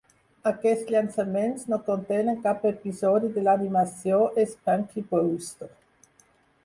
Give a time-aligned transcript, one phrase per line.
[0.51, 5.71] Aquests llançaments no contenen cap episodi de l'animació És Punky Brewster.